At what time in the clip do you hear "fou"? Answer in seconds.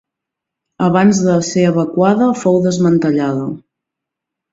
2.45-2.57